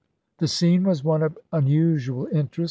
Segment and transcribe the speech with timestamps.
[0.39, 2.59] The scene was one of un usual interest.